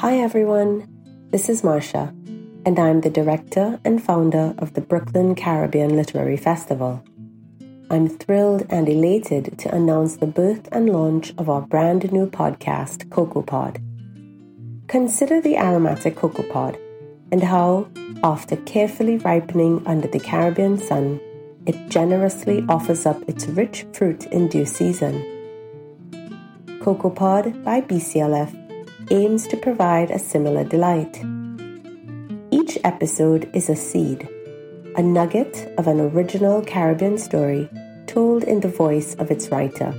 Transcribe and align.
Hi 0.00 0.18
everyone, 0.18 0.86
this 1.30 1.48
is 1.48 1.64
Marcia, 1.64 2.14
and 2.66 2.78
I'm 2.78 3.00
the 3.00 3.08
director 3.08 3.80
and 3.86 4.02
founder 4.02 4.54
of 4.58 4.74
the 4.74 4.82
Brooklyn 4.82 5.34
Caribbean 5.34 5.96
Literary 5.96 6.36
Festival. 6.36 7.02
I'm 7.90 8.10
thrilled 8.10 8.66
and 8.68 8.86
elated 8.86 9.58
to 9.60 9.74
announce 9.74 10.16
the 10.16 10.26
birth 10.26 10.68
and 10.72 10.90
launch 10.90 11.32
of 11.38 11.48
our 11.48 11.62
brand 11.62 12.12
new 12.12 12.28
podcast, 12.28 13.10
Cocoa 13.10 13.40
Pod. 13.40 13.80
Consider 14.86 15.40
the 15.40 15.56
aromatic 15.56 16.16
cocoa 16.16 16.42
pod 16.42 16.76
and 17.32 17.42
how, 17.42 17.88
after 18.22 18.56
carefully 18.56 19.16
ripening 19.16 19.82
under 19.86 20.06
the 20.06 20.20
Caribbean 20.20 20.76
sun, 20.76 21.18
it 21.64 21.88
generously 21.88 22.62
offers 22.68 23.06
up 23.06 23.26
its 23.26 23.46
rich 23.46 23.86
fruit 23.94 24.26
in 24.26 24.48
due 24.48 24.66
season. 24.66 25.37
Cocoa 26.82 27.10
Pod 27.10 27.64
by 27.64 27.80
BCLF 27.80 28.54
aims 29.10 29.46
to 29.48 29.56
provide 29.56 30.10
a 30.10 30.18
similar 30.18 30.64
delight. 30.64 31.22
Each 32.50 32.78
episode 32.84 33.50
is 33.52 33.68
a 33.68 33.76
seed 33.76 34.28
a 34.98 35.02
nugget 35.02 35.72
of 35.78 35.86
an 35.86 36.00
original 36.00 36.60
Caribbean 36.60 37.16
story 37.18 37.68
told 38.08 38.42
in 38.42 38.58
the 38.58 38.68
voice 38.68 39.14
of 39.14 39.30
its 39.30 39.48
writer. 39.48 39.94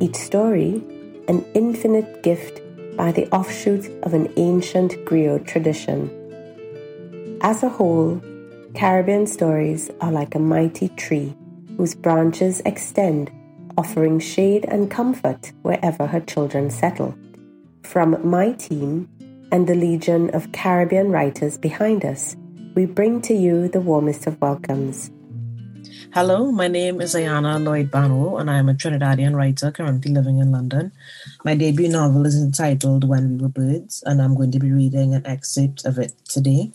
Each 0.00 0.16
story, 0.16 0.82
an 1.28 1.44
infinite 1.54 2.24
gift 2.24 2.60
by 2.96 3.12
the 3.12 3.28
offshoot 3.30 3.86
of 4.02 4.14
an 4.14 4.32
ancient 4.36 4.92
griot 5.04 5.46
tradition. 5.46 6.10
As 7.42 7.62
a 7.62 7.68
whole, 7.68 8.20
Caribbean 8.74 9.28
stories 9.28 9.88
are 10.00 10.10
like 10.10 10.34
a 10.34 10.40
mighty 10.40 10.88
tree 10.88 11.36
whose 11.76 11.94
branches 11.94 12.60
extend, 12.66 13.30
offering 13.78 14.18
shade 14.18 14.64
and 14.68 14.90
comfort 14.90 15.52
wherever 15.62 16.04
her 16.08 16.20
children 16.20 16.68
settle. 16.68 17.16
From 17.84 18.18
my 18.28 18.50
team 18.52 19.08
and 19.52 19.68
the 19.68 19.76
legion 19.76 20.34
of 20.34 20.50
Caribbean 20.50 21.12
writers 21.12 21.56
behind 21.56 22.04
us, 22.04 22.36
we 22.74 22.86
bring 22.86 23.22
to 23.22 23.34
you 23.34 23.68
the 23.68 23.80
warmest 23.80 24.26
of 24.26 24.40
welcomes. 24.40 25.12
Hello, 26.12 26.50
my 26.50 26.66
name 26.66 27.00
is 27.00 27.14
Ayanna 27.14 27.62
Lloyd 27.62 27.92
Banwo, 27.92 28.40
and 28.40 28.50
I 28.50 28.58
am 28.58 28.68
a 28.68 28.74
Trinidadian 28.74 29.36
writer 29.36 29.70
currently 29.70 30.10
living 30.10 30.38
in 30.38 30.50
London. 30.50 30.90
My 31.44 31.54
debut 31.54 31.88
novel 31.88 32.26
is 32.26 32.34
entitled 32.34 33.08
When 33.08 33.28
We 33.30 33.42
Were 33.42 33.48
Birds, 33.48 34.02
and 34.04 34.20
I'm 34.20 34.34
going 34.34 34.50
to 34.50 34.58
be 34.58 34.72
reading 34.72 35.14
an 35.14 35.24
excerpt 35.24 35.84
of 35.84 35.98
it 35.98 36.12
today. 36.24 36.72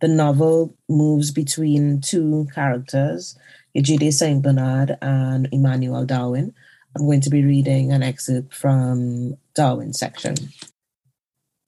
The 0.00 0.08
novel 0.08 0.74
moves 0.88 1.30
between 1.30 2.00
two 2.00 2.48
characters, 2.52 3.38
Yejide 3.76 4.12
St. 4.12 4.42
Bernard 4.42 4.98
and 5.00 5.48
Emmanuel 5.52 6.04
Darwin. 6.04 6.54
I'm 6.96 7.06
going 7.06 7.22
to 7.22 7.30
be 7.30 7.44
reading 7.44 7.92
an 7.92 8.02
excerpt 8.02 8.54
from 8.54 9.36
Darwin's 9.54 9.98
section. 9.98 10.34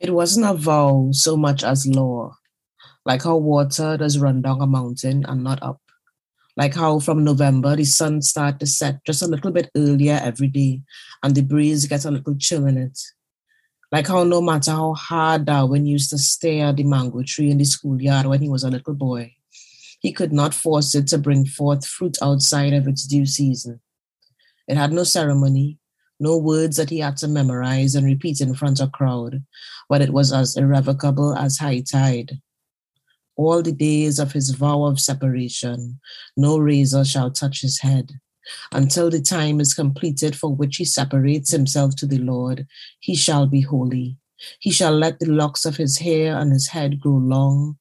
It 0.00 0.12
wasn't 0.12 0.46
a 0.46 0.54
vow 0.54 1.08
so 1.12 1.36
much 1.36 1.64
as 1.64 1.86
law 1.86 2.36
like 3.04 3.22
how 3.22 3.36
water 3.36 3.96
does 3.96 4.18
run 4.18 4.42
down 4.42 4.60
a 4.60 4.66
mountain 4.66 5.24
and 5.26 5.44
not 5.44 5.62
up. 5.62 5.80
Like 6.56 6.74
how 6.74 7.00
from 7.00 7.24
November 7.24 7.76
the 7.76 7.84
sun 7.84 8.22
starts 8.22 8.58
to 8.58 8.66
set 8.66 9.04
just 9.04 9.22
a 9.22 9.26
little 9.26 9.50
bit 9.50 9.70
earlier 9.76 10.20
every 10.22 10.48
day 10.48 10.82
and 11.22 11.34
the 11.34 11.42
breeze 11.42 11.86
gets 11.86 12.04
a 12.04 12.10
little 12.10 12.36
chill 12.36 12.66
in 12.66 12.78
it. 12.78 12.98
Like 13.90 14.06
how 14.06 14.24
no 14.24 14.40
matter 14.40 14.70
how 14.70 14.94
hard 14.94 15.44
Darwin 15.46 15.86
used 15.86 16.10
to 16.10 16.18
stare 16.18 16.66
at 16.66 16.76
the 16.76 16.84
mango 16.84 17.22
tree 17.22 17.50
in 17.50 17.58
the 17.58 17.64
schoolyard 17.64 18.26
when 18.26 18.40
he 18.40 18.48
was 18.48 18.64
a 18.64 18.70
little 18.70 18.94
boy, 18.94 19.33
he 20.04 20.12
could 20.12 20.32
not 20.32 20.52
force 20.52 20.94
it 20.94 21.06
to 21.08 21.18
bring 21.18 21.44
forth 21.46 21.86
fruit 21.86 22.16
outside 22.22 22.74
of 22.74 22.86
its 22.86 23.06
due 23.06 23.26
season. 23.26 23.80
It 24.68 24.76
had 24.76 24.92
no 24.92 25.04
ceremony, 25.04 25.78
no 26.20 26.36
words 26.36 26.76
that 26.76 26.90
he 26.90 27.00
had 27.00 27.16
to 27.18 27.28
memorize 27.28 27.94
and 27.94 28.06
repeat 28.06 28.40
in 28.40 28.54
front 28.54 28.80
of 28.80 28.88
a 28.88 28.90
crowd, 28.98 29.42
but 29.88 30.02
it 30.02 30.12
was 30.12 30.32
as 30.32 30.56
irrevocable 30.56 31.34
as 31.34 31.58
high 31.58 31.80
tide 31.80 32.40
all 33.36 33.62
the 33.62 33.72
days 33.72 34.18
of 34.18 34.32
his 34.32 34.50
vow 34.50 34.84
of 34.84 35.00
separation, 35.00 36.00
no 36.36 36.58
razor 36.58 37.04
shall 37.04 37.30
touch 37.30 37.62
his 37.62 37.80
head. 37.80 38.12
Until 38.72 39.10
the 39.10 39.20
time 39.20 39.60
is 39.60 39.74
completed 39.74 40.36
for 40.36 40.54
which 40.54 40.76
he 40.76 40.84
separates 40.84 41.50
himself 41.50 41.96
to 41.96 42.06
the 42.06 42.18
Lord, 42.18 42.66
he 43.00 43.16
shall 43.16 43.46
be 43.46 43.62
holy. 43.62 44.18
He 44.60 44.70
shall 44.70 44.92
let 44.92 45.18
the 45.18 45.30
locks 45.30 45.64
of 45.64 45.76
his 45.76 45.98
hair 45.98 46.36
and 46.36 46.52
his 46.52 46.68
head 46.68 47.00
grow 47.00 47.16
long. 47.16 47.78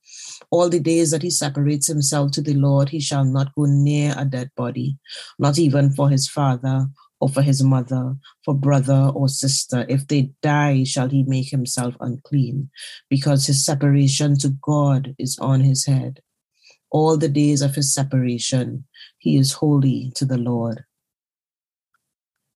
All 0.53 0.69
the 0.69 0.80
days 0.80 1.09
that 1.09 1.24
he 1.24 1.31
separates 1.31 1.88
himself 1.88 2.30
to 2.34 2.41
the 2.41 2.53
Lord, 2.53 2.90
he 2.90 3.00
shall 3.00 3.25
not 3.25 3.56
go 3.56 3.66
near 3.66 4.14
a 4.16 4.24
dead 4.24 4.52
body, 4.56 5.00
not 5.40 5.58
even 5.58 5.90
for 5.90 6.12
his 6.12 6.30
father 6.30 6.86
or 7.19 7.28
for 7.28 7.41
his 7.41 7.64
mother, 7.64 8.16
for 8.46 8.53
brother 8.53 9.12
or 9.16 9.28
sister. 9.30 9.84
If 9.90 10.08
they 10.08 10.30
die, 10.44 10.84
shall 10.84 11.09
he 11.09 11.24
make 11.24 11.50
himself 11.50 11.96
unclean, 12.00 12.69
because 13.09 13.47
his 13.47 13.66
separation 13.66 14.38
to 14.40 14.50
God 14.62 15.16
is 15.18 15.40
on 15.40 15.62
his 15.62 15.88
head. 15.88 16.22
All 16.91 17.18
the 17.18 17.30
days 17.30 17.64
of 17.64 17.74
his 17.74 17.91
separation, 17.91 18.85
he 19.18 19.38
is 19.38 19.53
holy 19.53 20.12
to 20.18 20.24
the 20.24 20.38
Lord. 20.38 20.84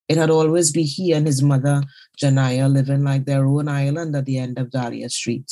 It 0.07 0.17
had 0.17 0.29
always 0.29 0.71
been 0.71 0.85
he 0.85 1.13
and 1.13 1.25
his 1.25 1.41
mother, 1.41 1.81
Janaya, 2.21 2.71
living 2.71 3.03
like 3.03 3.25
their 3.25 3.47
own 3.47 3.67
island 3.67 4.15
at 4.15 4.25
the 4.25 4.37
end 4.37 4.59
of 4.59 4.69
Dahlia 4.69 5.09
Street. 5.09 5.51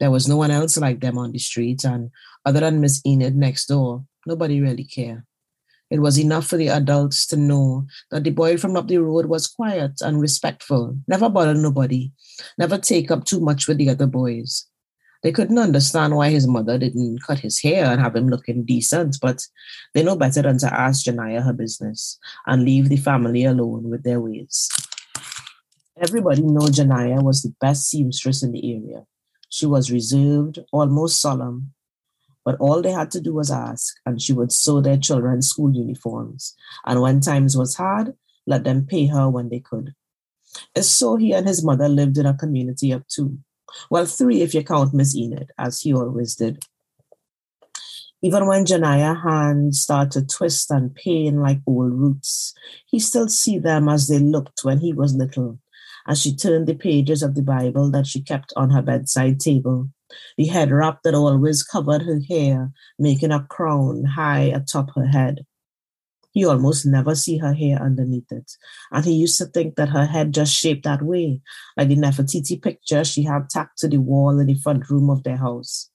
There 0.00 0.10
was 0.10 0.26
no 0.26 0.36
one 0.36 0.50
else 0.50 0.78
like 0.78 1.00
them 1.00 1.18
on 1.18 1.32
the 1.32 1.38
street, 1.38 1.84
and 1.84 2.10
other 2.44 2.60
than 2.60 2.80
Miss 2.80 3.02
Enid 3.06 3.36
next 3.36 3.66
door, 3.66 4.04
nobody 4.26 4.60
really 4.60 4.84
cared. 4.84 5.22
It 5.90 6.00
was 6.00 6.18
enough 6.18 6.46
for 6.46 6.56
the 6.56 6.68
adults 6.68 7.26
to 7.26 7.36
know 7.36 7.86
that 8.10 8.24
the 8.24 8.30
boy 8.30 8.56
from 8.56 8.76
up 8.76 8.88
the 8.88 8.98
road 8.98 9.26
was 9.26 9.46
quiet 9.46 10.00
and 10.00 10.20
respectful, 10.20 10.96
never 11.06 11.28
bother 11.28 11.52
nobody, 11.52 12.12
never 12.56 12.78
take 12.78 13.10
up 13.10 13.24
too 13.24 13.40
much 13.40 13.68
with 13.68 13.76
the 13.78 13.90
other 13.90 14.06
boys. 14.06 14.66
They 15.22 15.32
couldn't 15.32 15.58
understand 15.58 16.16
why 16.16 16.30
his 16.30 16.46
mother 16.46 16.78
didn't 16.78 17.22
cut 17.26 17.40
his 17.40 17.60
hair 17.60 17.86
and 17.86 18.00
have 18.00 18.16
him 18.16 18.28
looking 18.28 18.64
decent, 18.64 19.18
but 19.20 19.46
they 19.92 20.02
know 20.02 20.16
better 20.16 20.40
than 20.42 20.58
to 20.58 20.72
ask 20.72 21.04
Janaya 21.04 21.44
her 21.44 21.52
business 21.52 22.18
and 22.46 22.64
leave 22.64 22.88
the 22.88 22.96
family 22.96 23.44
alone 23.44 23.90
with 23.90 24.02
their 24.02 24.20
ways. 24.20 24.68
Everybody 26.00 26.42
know 26.42 26.68
Janaya 26.68 27.22
was 27.22 27.42
the 27.42 27.54
best 27.60 27.88
seamstress 27.88 28.42
in 28.42 28.52
the 28.52 28.74
area. 28.74 29.04
She 29.50 29.66
was 29.66 29.90
reserved, 29.90 30.60
almost 30.72 31.20
solemn, 31.20 31.74
but 32.44 32.58
all 32.58 32.80
they 32.80 32.92
had 32.92 33.10
to 33.10 33.20
do 33.20 33.34
was 33.34 33.50
ask, 33.50 33.94
and 34.06 34.22
she 34.22 34.32
would 34.32 34.52
sew 34.52 34.80
their 34.80 34.96
children's 34.96 35.48
school 35.48 35.74
uniforms. 35.74 36.56
And 36.86 37.02
when 37.02 37.20
times 37.20 37.56
was 37.56 37.74
hard, 37.74 38.14
let 38.46 38.64
them 38.64 38.86
pay 38.86 39.06
her 39.06 39.28
when 39.28 39.50
they 39.50 39.60
could. 39.60 39.94
And 40.74 40.84
So 40.84 41.16
he 41.16 41.32
and 41.32 41.46
his 41.46 41.64
mother 41.64 41.88
lived 41.88 42.16
in 42.16 42.26
a 42.26 42.36
community 42.36 42.92
of 42.92 43.06
two. 43.08 43.38
Well, 43.90 44.06
three 44.06 44.40
if 44.40 44.54
you 44.54 44.64
count 44.64 44.94
Miss 44.94 45.14
Enid, 45.14 45.50
as 45.58 45.80
he 45.80 45.92
always 45.92 46.34
did. 46.34 46.64
Even 48.22 48.46
when 48.46 48.66
Janaya 48.66 49.22
hands 49.22 49.80
start 49.80 50.10
to 50.12 50.26
twist 50.26 50.70
and 50.70 50.94
pain 50.94 51.40
like 51.40 51.60
old 51.66 51.92
roots, 51.92 52.52
he 52.86 52.98
still 52.98 53.28
see 53.28 53.58
them 53.58 53.88
as 53.88 54.08
they 54.08 54.18
looked 54.18 54.60
when 54.62 54.78
he 54.78 54.92
was 54.92 55.14
little, 55.14 55.58
as 56.10 56.20
she 56.20 56.34
turned 56.36 56.66
the 56.66 56.74
pages 56.74 57.22
of 57.22 57.34
the 57.34 57.42
Bible 57.42 57.90
that 57.92 58.06
she 58.06 58.20
kept 58.20 58.52
on 58.56 58.70
her 58.70 58.82
bedside 58.82 59.40
table 59.40 59.88
the 60.36 60.46
head 60.46 60.70
wrap 60.70 61.02
that 61.02 61.14
always 61.14 61.62
covered 61.62 62.02
her 62.02 62.20
hair, 62.28 62.72
making 62.98 63.32
a 63.32 63.44
crown 63.44 64.04
high 64.04 64.50
atop 64.54 64.90
her 64.94 65.06
head. 65.06 65.46
He 66.32 66.44
almost 66.44 66.86
never 66.86 67.14
see 67.14 67.38
her 67.38 67.54
hair 67.54 67.80
underneath 67.80 68.30
it. 68.30 68.52
And 68.92 69.04
he 69.04 69.12
used 69.12 69.38
to 69.38 69.46
think 69.46 69.74
that 69.76 69.88
her 69.88 70.06
head 70.06 70.32
just 70.32 70.54
shaped 70.54 70.84
that 70.84 71.02
way, 71.02 71.40
like 71.76 71.88
the 71.88 71.96
Nefertiti 71.96 72.62
picture 72.62 73.04
she 73.04 73.24
had 73.24 73.50
tacked 73.50 73.78
to 73.78 73.88
the 73.88 73.98
wall 73.98 74.38
in 74.38 74.46
the 74.46 74.54
front 74.54 74.88
room 74.90 75.10
of 75.10 75.24
their 75.24 75.38
house. 75.38 75.90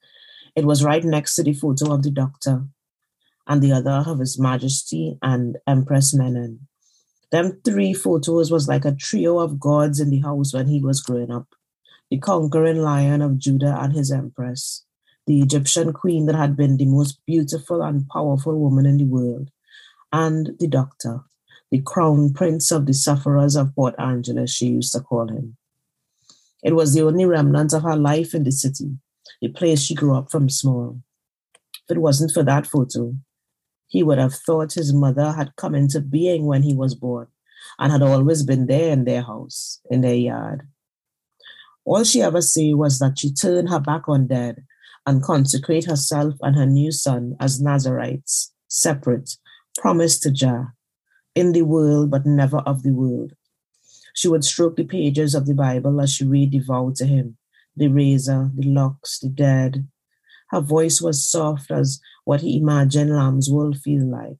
It 0.56 0.66
was 0.66 0.84
right 0.84 1.04
next 1.04 1.36
to 1.36 1.44
the 1.44 1.54
photo 1.54 1.94
of 1.94 2.04
the 2.04 2.12
doctor 2.12 2.66
and 3.48 3.62
the 3.62 3.72
other 3.72 4.04
of 4.06 4.20
His 4.20 4.40
Majesty 4.40 5.18
and 5.22 5.58
Empress 5.68 6.14
Menen. 6.14 6.60
Them 7.36 7.60
three 7.66 7.94
photos 7.94 8.50
was 8.50 8.70
like 8.70 8.86
a 8.86 8.96
trio 8.96 9.40
of 9.40 9.60
gods 9.60 10.00
in 10.00 10.10
the 10.10 10.22
house 10.22 10.54
when 10.54 10.68
he 10.68 10.80
was 10.80 11.02
growing 11.02 11.32
up 11.32 11.54
the 12.10 12.18
conquering 12.18 12.78
lion 12.78 13.22
of 13.22 13.38
Judah 13.38 13.78
and 13.78 13.92
his 13.92 14.10
empress, 14.10 14.86
the 15.28 15.42
Egyptian 15.42 15.92
queen 15.92 16.28
that 16.28 16.36
had 16.36 16.56
been 16.56 16.78
the 16.78 16.86
most 16.86 17.20
beautiful 17.26 17.82
and 17.82 18.08
powerful 18.08 18.58
woman 18.58 18.86
in 18.86 18.96
the 18.96 19.04
world, 19.04 19.52
and 20.14 20.52
the 20.62 20.68
doctor, 20.68 21.26
the 21.72 21.82
crown 21.82 22.32
prince 22.32 22.72
of 22.72 22.86
the 22.86 22.94
sufferers 22.94 23.58
of 23.58 23.76
Port 23.76 23.96
Angeles, 24.00 24.54
she 24.54 24.68
used 24.68 24.94
to 24.94 25.02
call 25.02 25.28
him. 25.28 25.58
It 26.64 26.74
was 26.74 26.94
the 26.94 27.02
only 27.02 27.26
remnant 27.26 27.74
of 27.74 27.84
her 27.84 27.98
life 27.98 28.34
in 28.34 28.46
the 28.46 28.52
city, 28.54 28.92
the 29.42 29.50
place 29.50 29.82
she 29.82 29.94
grew 29.94 30.16
up 30.16 30.32
from 30.32 30.48
small. 30.48 31.02
If 31.90 31.98
it 31.98 32.00
wasn't 32.00 32.32
for 32.32 32.44
that 32.44 32.66
photo, 32.66 33.14
he 33.96 34.04
would 34.04 34.18
have 34.18 34.34
thought 34.34 34.74
his 34.74 34.94
mother 34.94 35.32
had 35.32 35.56
come 35.56 35.74
into 35.74 36.02
being 36.02 36.46
when 36.46 36.64
he 36.64 36.74
was 36.74 36.96
born 36.96 37.28
and 37.80 37.92
had 37.92 38.02
always 38.02 38.44
been 38.44 38.68
there 38.68 38.92
in 38.92 39.06
their 39.06 39.22
house, 39.22 39.80
in 39.90 40.02
their 40.02 40.16
yard, 40.16 40.68
all 41.86 42.04
she 42.04 42.22
ever 42.22 42.42
said 42.42 42.74
was 42.76 42.98
that 43.00 43.20
she 43.20 43.32
turned 43.32 43.70
her 43.70 43.80
back 43.80 44.10
on 44.10 44.26
dead 44.26 44.66
and 45.06 45.22
consecrate 45.22 45.86
herself 45.86 46.34
and 46.42 46.56
her 46.56 46.66
new 46.66 46.92
son 46.92 47.36
as 47.40 47.62
Nazarites, 47.62 48.52
separate, 48.68 49.38
promised 49.78 50.24
to 50.24 50.32
Jah, 50.32 50.74
in 51.36 51.52
the 51.52 51.62
world 51.62 52.10
but 52.10 52.26
never 52.26 52.58
of 52.60 52.82
the 52.82 52.92
world. 52.92 53.34
She 54.16 54.28
would 54.28 54.44
stroke 54.44 54.78
the 54.78 54.84
pages 54.84 55.36
of 55.36 55.46
the 55.46 55.54
Bible 55.54 56.02
as 56.02 56.12
she 56.12 56.26
read 56.26 56.52
the 56.52 56.60
vow 56.60 56.92
to 56.96 57.06
him, 57.06 57.38
the 57.76 57.88
razor, 57.88 58.50
the 58.56 58.68
locks, 58.68 59.20
the 59.20 59.30
dead. 59.30 59.88
Her 60.50 60.62
voice 60.62 61.02
was 61.02 61.30
soft 61.30 61.70
as 61.70 62.02
what 62.26 62.42
he 62.42 62.58
imagined 62.58 63.16
lambs 63.16 63.50
world 63.50 63.78
feel 63.78 64.06
like. 64.06 64.38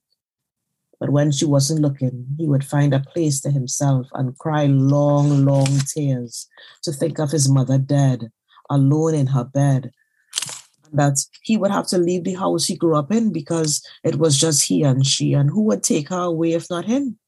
But 0.98 1.10
when 1.10 1.30
she 1.30 1.44
wasn't 1.44 1.80
looking, 1.80 2.26
he 2.38 2.46
would 2.46 2.64
find 2.64 2.94
a 2.94 3.00
place 3.00 3.40
to 3.42 3.50
himself 3.50 4.06
and 4.14 4.36
cry 4.38 4.66
long, 4.66 5.44
long 5.44 5.80
tears 5.94 6.48
to 6.82 6.92
think 6.92 7.18
of 7.18 7.30
his 7.30 7.48
mother 7.48 7.78
dead, 7.78 8.30
alone 8.70 9.14
in 9.14 9.28
her 9.28 9.44
bed. 9.44 9.92
That 10.92 11.18
he 11.42 11.56
would 11.56 11.70
have 11.70 11.86
to 11.88 11.98
leave 11.98 12.24
the 12.24 12.34
house 12.34 12.64
he 12.64 12.76
grew 12.76 12.96
up 12.96 13.12
in 13.12 13.32
because 13.32 13.82
it 14.04 14.16
was 14.16 14.38
just 14.38 14.66
he 14.66 14.82
and 14.82 15.04
she, 15.04 15.32
and 15.32 15.50
who 15.50 15.62
would 15.62 15.82
take 15.82 16.08
her 16.08 16.22
away 16.22 16.52
if 16.52 16.70
not 16.70 16.86
him? 16.86 17.18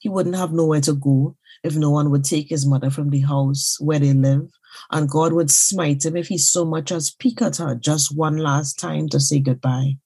He 0.00 0.08
wouldn't 0.08 0.36
have 0.36 0.52
nowhere 0.52 0.80
to 0.82 0.94
go 0.94 1.36
if 1.64 1.74
no 1.74 1.90
one 1.90 2.10
would 2.10 2.24
take 2.24 2.48
his 2.48 2.66
mother 2.66 2.90
from 2.90 3.10
the 3.10 3.20
house 3.20 3.76
where 3.80 3.98
they 3.98 4.12
live, 4.12 4.48
and 4.90 5.08
God 5.08 5.32
would 5.32 5.50
smite 5.50 6.04
him 6.04 6.16
if 6.16 6.28
he 6.28 6.38
so 6.38 6.64
much 6.64 6.92
as 6.92 7.10
peek 7.10 7.42
at 7.42 7.56
her 7.56 7.74
just 7.74 8.16
one 8.16 8.36
last 8.36 8.78
time 8.78 9.08
to 9.10 9.20
say 9.20 9.38
goodbye. 9.38 9.96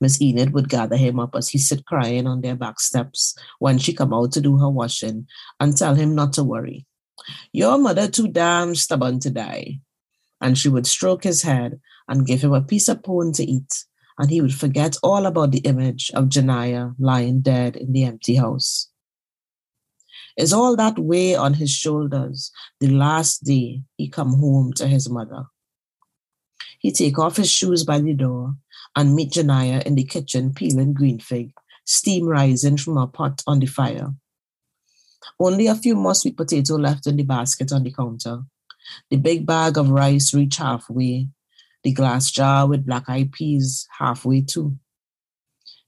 Miss 0.00 0.20
Enid 0.20 0.52
would 0.52 0.68
gather 0.68 0.96
him 0.96 1.18
up 1.18 1.34
as 1.34 1.48
he 1.48 1.58
sit 1.58 1.84
crying 1.86 2.26
on 2.26 2.40
their 2.40 2.54
back 2.54 2.80
steps 2.80 3.36
when 3.58 3.78
she 3.78 3.92
come 3.92 4.14
out 4.14 4.32
to 4.32 4.40
do 4.40 4.58
her 4.58 4.70
washing 4.70 5.26
and 5.58 5.76
tell 5.76 5.94
him 5.94 6.14
not 6.14 6.32
to 6.34 6.44
worry. 6.44 6.86
Your 7.52 7.78
mother 7.78 8.08
too 8.08 8.28
damn 8.28 8.74
stubborn 8.74 9.20
to 9.20 9.30
die. 9.30 9.80
And 10.40 10.56
she 10.56 10.68
would 10.68 10.86
stroke 10.86 11.24
his 11.24 11.42
head 11.42 11.80
and 12.08 12.26
give 12.26 12.42
him 12.42 12.52
a 12.52 12.62
piece 12.62 12.88
of 12.88 13.02
pone 13.02 13.32
to 13.32 13.44
eat, 13.44 13.84
and 14.18 14.30
he 14.30 14.40
would 14.40 14.54
forget 14.54 14.96
all 15.02 15.26
about 15.26 15.50
the 15.50 15.60
image 15.60 16.10
of 16.14 16.26
Janaya 16.26 16.94
lying 16.98 17.40
dead 17.40 17.74
in 17.74 17.92
the 17.92 18.04
empty 18.04 18.36
house. 18.36 18.90
Is 20.36 20.52
all 20.52 20.76
that 20.76 20.98
weight 20.98 21.36
on 21.36 21.54
his 21.54 21.70
shoulders 21.70 22.52
the 22.78 22.88
last 22.88 23.44
day 23.44 23.82
he 23.96 24.08
come 24.08 24.34
home 24.34 24.72
to 24.74 24.86
his 24.86 25.08
mother? 25.08 25.46
He 26.78 26.92
take 26.92 27.18
off 27.18 27.36
his 27.36 27.50
shoes 27.50 27.84
by 27.84 28.00
the 28.00 28.12
door 28.12 28.54
and 28.94 29.14
meet 29.14 29.32
Janaya 29.32 29.82
in 29.84 29.94
the 29.94 30.04
kitchen 30.04 30.52
peeling 30.52 30.92
green 30.92 31.18
fig, 31.20 31.52
steam 31.84 32.26
rising 32.26 32.76
from 32.76 32.98
a 32.98 33.06
pot 33.06 33.42
on 33.46 33.60
the 33.60 33.66
fire. 33.66 34.14
Only 35.40 35.66
a 35.66 35.74
few 35.74 35.96
more 35.96 36.14
sweet 36.14 36.36
potato 36.36 36.76
left 36.76 37.06
in 37.06 37.16
the 37.16 37.22
basket 37.22 37.72
on 37.72 37.82
the 37.82 37.92
counter. 37.92 38.42
The 39.10 39.16
big 39.16 39.46
bag 39.46 39.78
of 39.78 39.90
rice 39.90 40.34
reached 40.34 40.58
halfway, 40.58 41.28
the 41.82 41.92
glass 41.92 42.30
jar 42.30 42.66
with 42.66 42.86
black 42.86 43.08
eyed 43.08 43.32
peas 43.32 43.88
halfway 43.98 44.42
too. 44.42 44.76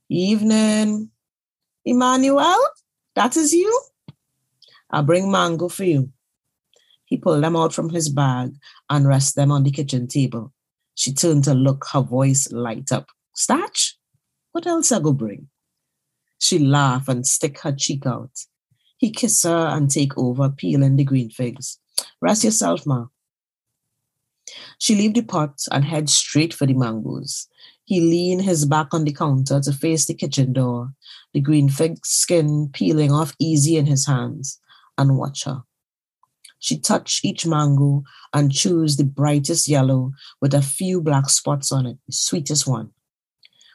Evening. 0.09 1.11
Emmanuel, 1.85 2.59
that 3.15 3.37
is 3.37 3.53
you? 3.53 3.81
I'll 4.91 5.03
bring 5.03 5.31
mango 5.31 5.69
for 5.69 5.85
you. 5.85 6.13
He 7.05 7.17
pulled 7.17 7.43
them 7.43 7.57
out 7.57 7.73
from 7.73 7.91
his 7.91 8.09
bag 8.09 8.55
and 8.91 9.09
rest 9.09 9.35
them 9.35 9.51
on 9.51 9.65
the 9.65 9.71
kitchen 9.71 10.09
table. 10.09 10.53
She 10.95 11.13
turned 11.13 11.45
to 11.45 11.55
look, 11.55 11.87
her 11.93 12.01
voice 12.01 12.51
light 12.53 12.93
up. 12.93 13.09
Starch? 13.35 13.97
What 14.53 14.67
else 14.67 14.93
I 14.93 15.01
go 15.01 15.13
bring? 15.13 15.49
She 16.39 16.59
laugh 16.59 17.09
and 17.09 17.27
stick 17.27 17.61
her 17.61 17.73
cheek 17.73 18.07
out. 18.07 18.31
He 18.97 19.11
kiss 19.11 19.43
her 19.45 19.69
and 19.69 19.91
take 19.91 20.17
over, 20.19 20.51
peeling 20.51 20.97
the 20.97 21.05
green 21.05 21.31
figs. 21.31 21.79
Rest 22.21 22.45
yourself, 22.45 22.85
ma. 22.87 23.07
She 24.79 24.95
leave 24.95 25.15
the 25.15 25.23
pot 25.23 25.61
and 25.71 25.85
head 25.85 26.11
straight 26.11 26.53
for 26.55 26.67
the 26.67 26.75
mangoes. 26.75 27.49
He 27.85 28.01
lean 28.01 28.41
his 28.41 28.65
back 28.65 28.93
on 28.93 29.05
the 29.05 29.13
counter 29.13 29.61
to 29.61 29.73
face 29.73 30.07
the 30.07 30.15
kitchen 30.15 30.53
door, 30.53 30.93
the 31.33 31.41
green 31.41 31.69
fig 31.69 32.05
skin 32.05 32.71
peeling 32.73 33.13
off 33.13 33.35
easy 33.39 33.77
in 33.77 33.87
his 33.87 34.07
hands, 34.07 34.61
and 34.99 35.17
watch 35.17 35.45
her. 35.45 35.63
She 36.59 36.79
touch 36.79 37.21
each 37.23 37.47
mango 37.47 38.03
and 38.35 38.53
choose 38.53 38.97
the 38.97 39.05
brightest 39.05 39.69
yellow 39.69 40.13
with 40.41 40.55
a 40.55 40.63
few 40.63 41.01
black 41.01 41.31
spots 41.31 41.71
on 41.71 41.87
it, 41.87 41.99
the 42.07 42.13
sweetest 42.13 42.67
one. 42.67 42.91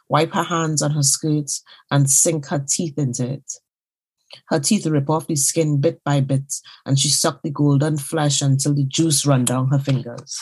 Wipe 0.09 0.33
her 0.33 0.43
hands 0.43 0.81
on 0.81 0.91
her 0.91 1.03
skirts 1.03 1.63
and 1.89 2.09
sink 2.09 2.47
her 2.47 2.63
teeth 2.67 2.97
into 2.97 3.25
it. 3.25 3.51
Her 4.47 4.59
teeth 4.59 4.85
rip 4.85 5.09
off 5.09 5.27
the 5.27 5.35
skin 5.35 5.79
bit 5.79 6.03
by 6.03 6.19
bit, 6.19 6.53
and 6.85 6.99
she 6.99 7.07
suck 7.09 7.41
the 7.41 7.51
golden 7.51 7.97
flesh 7.97 8.41
until 8.41 8.73
the 8.73 8.83
juice 8.83 9.25
run 9.25 9.45
down 9.45 9.69
her 9.69 9.79
fingers. 9.79 10.39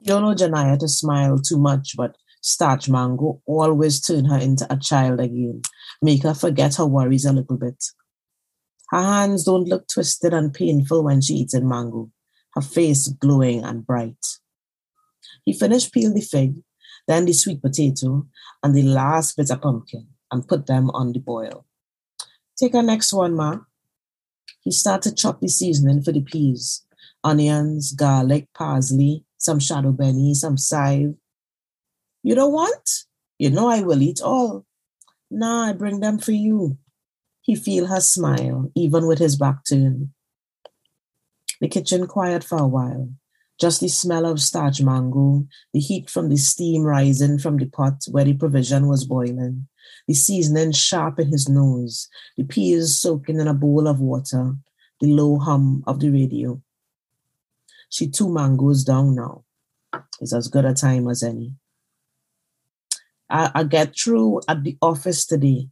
You 0.00 0.06
don't 0.06 0.22
know 0.22 0.34
Janaya 0.34 0.78
to 0.78 0.88
smile 0.88 1.38
too 1.38 1.58
much, 1.58 1.94
but 1.96 2.16
starch 2.40 2.88
mango 2.88 3.42
always 3.46 4.00
turn 4.00 4.26
her 4.26 4.38
into 4.38 4.66
a 4.72 4.76
child 4.76 5.20
again, 5.20 5.62
make 6.00 6.22
her 6.22 6.34
forget 6.34 6.76
her 6.76 6.86
worries 6.86 7.24
a 7.24 7.32
little 7.32 7.56
bit. 7.56 7.84
Her 8.90 9.02
hands 9.02 9.44
don't 9.44 9.68
look 9.68 9.88
twisted 9.88 10.32
and 10.32 10.54
painful 10.54 11.02
when 11.02 11.20
she 11.20 11.34
eats 11.34 11.54
a 11.54 11.60
mango, 11.60 12.10
her 12.54 12.60
face 12.60 13.08
glowing 13.08 13.64
and 13.64 13.86
bright. 13.86 14.24
He 15.44 15.52
finished 15.52 15.92
peeling 15.92 16.14
the 16.14 16.20
fig, 16.20 16.54
then 17.06 17.24
the 17.24 17.32
sweet 17.32 17.62
potato, 17.62 18.26
and 18.62 18.74
the 18.74 18.82
last 18.82 19.36
bit 19.36 19.50
of 19.50 19.60
pumpkin, 19.60 20.08
and 20.30 20.46
put 20.46 20.66
them 20.66 20.90
on 20.90 21.12
the 21.12 21.20
boil. 21.20 21.66
Take 22.56 22.74
our 22.74 22.82
next 22.82 23.12
one, 23.12 23.34
Ma. 23.34 23.58
He 24.60 24.70
started 24.70 25.16
chop 25.16 25.40
the 25.40 25.48
seasoning 25.48 26.02
for 26.02 26.12
the 26.12 26.20
peas, 26.20 26.84
onions, 27.22 27.92
garlic, 27.92 28.48
parsley, 28.54 29.24
some 29.36 29.60
shadow 29.60 29.92
benny, 29.92 30.34
some 30.34 30.56
chive. 30.56 31.14
You 32.22 32.34
don't 32.34 32.52
want? 32.52 33.04
You 33.38 33.50
know 33.50 33.68
I 33.68 33.82
will 33.82 34.02
eat 34.02 34.20
all. 34.20 34.64
Nah, 35.30 35.68
I 35.68 35.72
bring 35.72 36.00
them 36.00 36.18
for 36.18 36.32
you. 36.32 36.78
He 37.46 37.54
feel 37.54 37.86
her 37.86 38.00
smile, 38.00 38.72
even 38.74 39.06
with 39.06 39.20
his 39.20 39.36
back 39.36 39.64
turned. 39.64 40.10
The 41.60 41.68
kitchen 41.68 42.08
quiet 42.08 42.42
for 42.42 42.58
a 42.58 42.66
while. 42.66 43.08
Just 43.60 43.80
the 43.80 43.88
smell 43.88 44.26
of 44.26 44.40
starch 44.40 44.82
mango, 44.82 45.46
the 45.72 45.78
heat 45.78 46.10
from 46.10 46.28
the 46.28 46.36
steam 46.38 46.82
rising 46.82 47.38
from 47.38 47.56
the 47.56 47.66
pot 47.66 48.02
where 48.10 48.24
the 48.24 48.34
provision 48.34 48.88
was 48.88 49.04
boiling, 49.04 49.68
the 50.08 50.14
seasoning 50.14 50.72
sharp 50.72 51.20
in 51.20 51.28
his 51.28 51.48
nose, 51.48 52.08
the 52.36 52.42
peas 52.42 52.98
soaking 52.98 53.38
in 53.38 53.46
a 53.46 53.54
bowl 53.54 53.86
of 53.86 54.00
water, 54.00 54.56
the 55.00 55.06
low 55.06 55.38
hum 55.38 55.84
of 55.86 56.00
the 56.00 56.10
radio. 56.10 56.60
She 57.90 58.08
two 58.08 58.28
mangoes 58.28 58.82
down 58.82 59.14
now. 59.14 59.44
It's 60.20 60.34
as 60.34 60.48
good 60.48 60.64
a 60.64 60.74
time 60.74 61.06
as 61.08 61.22
any. 61.22 61.54
I, 63.30 63.52
I 63.54 63.64
get 63.64 63.96
through 63.96 64.40
at 64.48 64.64
the 64.64 64.76
office 64.82 65.24
today 65.24 65.68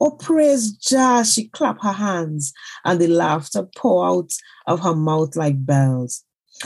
Oh, 0.00 0.12
praise 0.12 0.72
Jah! 0.72 1.24
She 1.24 1.48
clapped 1.48 1.82
her 1.82 1.92
hands 1.92 2.52
and 2.84 3.00
the 3.00 3.08
laughter 3.08 3.68
pour 3.76 4.06
out 4.06 4.30
of 4.66 4.80
her 4.80 4.94
mouth 4.94 5.34
like 5.34 5.66
bells. 5.66 6.24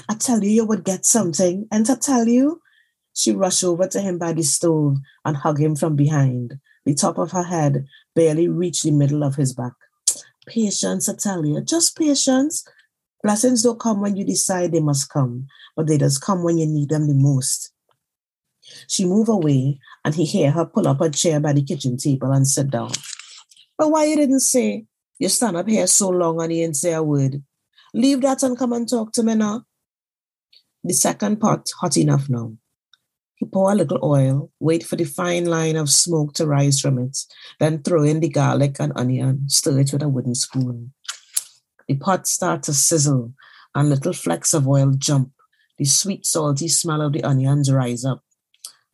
I 0.09 0.15
tell 0.15 0.43
you, 0.43 0.51
you 0.51 0.65
would 0.65 0.85
get 0.85 1.07
something. 1.07 1.67
And 1.71 1.87
to 1.87 1.97
tell 1.97 2.29
you, 2.29 2.61
she 3.15 3.33
rushed 3.33 3.65
over 3.65 3.87
to 3.89 4.01
him 4.01 4.19
by 4.19 4.33
the 4.33 4.43
stove 4.43 4.99
and 5.25 5.37
hugged 5.37 5.61
him 5.61 5.77
from 5.77 5.97
behind. 5.97 6.59
The 6.85 6.95
top 6.95 7.19
of 7.19 7.33
her 7.33 7.43
head 7.43 7.87
barely 8.15 8.49
reached 8.49 8.83
the 8.83 8.91
middle 8.91 9.23
of 9.23 9.37
his 9.37 9.55
back. 9.55 9.73
Patience, 10.47 11.09
I 11.09 11.15
tell 11.15 11.47
you, 11.47 11.61
just 11.61 11.97
patience. 11.97 12.67
Blessings 13.23 13.63
don't 13.63 13.79
come 13.79 14.01
when 14.01 14.17
you 14.17 14.25
decide 14.25 14.73
they 14.73 14.81
must 14.81 15.09
come, 15.09 15.47
but 15.77 15.87
they 15.87 15.97
just 15.97 16.21
come 16.21 16.43
when 16.43 16.59
you 16.59 16.67
need 16.67 16.89
them 16.89 17.07
the 17.07 17.15
most. 17.15 17.73
She 18.89 19.05
moved 19.05 19.29
away, 19.29 19.79
and 20.05 20.15
he 20.15 20.27
heard 20.27 20.55
her 20.55 20.65
pull 20.65 20.89
up 20.89 21.01
a 21.01 21.11
chair 21.11 21.39
by 21.39 21.53
the 21.53 21.63
kitchen 21.63 21.97
table 21.97 22.33
and 22.33 22.47
sit 22.47 22.71
down. 22.71 22.91
But 23.79 23.91
why 23.91 24.05
you 24.05 24.17
didn't 24.17 24.41
say 24.41 24.87
you 25.19 25.29
stand 25.29 25.57
up 25.57 25.69
here 25.69 25.87
so 25.87 26.09
long 26.09 26.41
and 26.43 26.53
you 26.53 26.63
didn't 26.63 26.77
say 26.77 26.93
a 26.93 27.03
word? 27.03 27.43
Leave 27.95 28.21
that 28.23 28.43
and 28.43 28.57
come 28.59 28.73
and 28.73 28.89
talk 28.89 29.13
to 29.13 29.23
me 29.23 29.35
now. 29.35 29.65
The 30.85 30.95
second 30.95 31.41
pot 31.41 31.69
hot 31.81 31.97
enough 31.97 32.29
now. 32.29 32.53
He 33.37 33.47
pour 33.47 33.73
a 33.73 33.75
little 33.75 33.99
oil, 34.03 34.51
wait 34.61 34.85
for 34.85 34.97
the 34.97 35.05
fine 35.05 35.47
line 35.47 35.77
of 35.77 35.91
smoke 35.91 36.33
to 36.35 36.47
rise 36.47 36.81
from 36.81 36.99
it, 36.99 37.19
then 37.59 37.83
throw 37.83 38.05
in 38.05 38.21
the 38.21 38.29
garlic 38.29 38.77
and 38.79 38.93
onion, 38.95 39.49
stir 39.49 39.81
it 39.81 39.93
with 39.93 40.03
a 40.03 40.09
wooden 40.09 40.35
spoon. 40.35 40.93
The 41.89 41.97
pot 41.97 42.27
start 42.27 42.63
to 42.65 42.73
sizzle 42.73 43.33
and 43.75 43.89
little 43.89 44.13
flecks 44.13 44.55
of 44.55 44.69
oil 44.69 44.93
jump. 44.97 45.33
The 45.79 45.85
sweet, 45.85 46.25
salty 46.25 46.69
smell 46.69 47.03
of 47.03 47.13
the 47.13 47.25
onions 47.25 47.73
rise 47.73 48.05
up. 48.05 48.23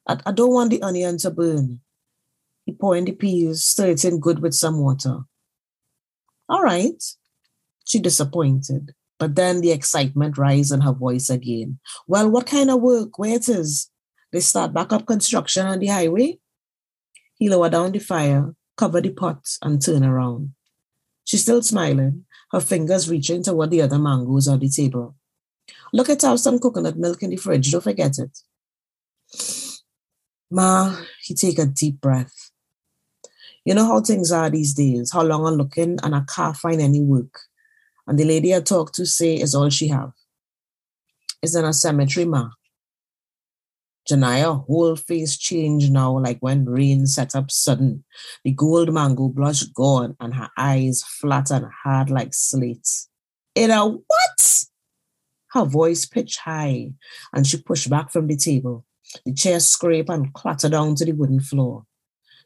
I, 0.07 0.19
I 0.25 0.33
don't 0.33 0.53
want 0.53 0.71
the 0.71 0.83
onion 0.83 1.19
to 1.19 1.31
burn. 1.31 1.81
He 2.69 2.75
pour 2.75 2.95
in 2.95 3.07
the 3.07 3.13
peas, 3.13 3.65
stir 3.65 3.93
it 3.93 4.05
in 4.05 4.21
good 4.21 4.41
with 4.41 4.53
some 4.53 4.79
water. 4.79 5.21
All 6.51 6.63
right. 6.63 7.03
She 7.87 7.99
disappointed, 7.99 8.93
but 9.19 9.37
then 9.37 9.63
the 9.63 9.71
excitement 9.71 10.37
rise 10.37 10.71
in 10.71 10.83
her 10.83 10.93
voice 10.93 11.31
again. 11.31 11.79
Well, 12.07 12.29
what 12.29 12.45
kind 12.45 12.71
of 12.71 12.83
work? 12.83 13.19
Where 13.19 13.37
it 13.37 13.49
is? 13.49 13.91
They 14.33 14.41
start 14.41 14.75
back 14.75 14.93
up 14.93 15.07
construction 15.07 15.67
on 15.67 15.79
the 15.79 15.87
highway? 15.87 16.41
He 17.37 17.49
lower 17.49 17.71
down 17.71 17.93
the 17.93 18.01
fire, 18.01 18.55
cover 18.77 19.01
the 19.01 19.15
pot, 19.15 19.49
and 19.63 19.81
turn 19.81 20.05
around. 20.05 20.53
She's 21.25 21.41
still 21.41 21.63
smiling, 21.63 22.27
her 22.53 22.61
fingers 22.61 23.09
reaching 23.09 23.43
toward 23.43 23.71
the 23.71 23.81
other 23.81 23.99
mangoes 23.99 24.47
on 24.47 24.59
the 24.59 24.69
table. 24.69 25.17
Look 25.95 26.11
at 26.11 26.21
have 26.21 26.39
some 26.39 26.59
coconut 26.59 26.99
milk 26.99 27.23
in 27.23 27.31
the 27.31 27.37
fridge, 27.37 27.73
don't 27.73 27.81
forget 27.81 28.19
it. 28.19 28.39
Ma, 30.51 30.95
he 31.23 31.33
take 31.33 31.59
a 31.59 31.65
deep 31.65 31.99
breath. 32.03 32.48
You 33.69 33.75
know 33.75 33.85
how 33.85 34.01
things 34.01 34.33
are 34.33 34.49
these 34.49 34.73
days, 34.73 35.13
how 35.13 35.23
long 35.23 35.47
I'm 35.47 35.57
looking 35.57 35.99
and 36.03 36.15
I 36.15 36.23
can't 36.35 36.57
find 36.57 36.81
any 36.81 37.03
work. 37.03 37.39
And 38.07 38.19
the 38.19 38.25
lady 38.25 38.57
I 38.57 38.61
talked 38.61 38.95
to 38.95 39.05
say 39.05 39.35
is 39.35 39.55
all 39.55 39.69
she 39.69 39.89
have. 39.89 40.13
Is 41.43 41.55
in 41.55 41.67
a 41.67 41.75
cemetery, 41.75 42.25
ma. 42.25 42.49
Janaya 44.11 44.65
whole 44.65 44.97
face 44.97 45.37
changed 45.37 45.93
now, 45.93 46.19
like 46.19 46.39
when 46.41 46.65
rain 46.65 47.07
set 47.07 47.35
up 47.35 47.51
sudden. 47.51 48.05
The 48.43 48.53
gold 48.53 48.91
mango 48.91 49.29
blush 49.29 49.65
gone, 49.65 50.17
and 50.19 50.33
her 50.33 50.49
eyes 50.57 51.03
flat 51.03 51.51
and 51.51 51.67
hard 51.85 52.09
like 52.09 52.33
slates. 52.33 53.11
In 53.55 53.71
a 53.71 53.87
what? 53.87 54.65
Her 55.53 55.67
voice 55.67 56.07
pitched 56.07 56.39
high, 56.39 56.93
and 57.35 57.47
she 57.47 57.61
pushed 57.61 57.91
back 57.91 58.13
from 58.13 58.29
the 58.29 58.37
table. 58.39 58.87
The 59.27 59.35
chair 59.35 59.61
scraped 59.61 60.09
and 60.09 60.33
clattered 60.33 60.73
down 60.73 60.95
to 60.95 61.05
the 61.05 61.13
wooden 61.13 61.41
floor. 61.41 61.85